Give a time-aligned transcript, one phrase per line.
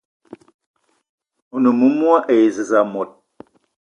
[1.55, 3.09] One moumoua e zez mot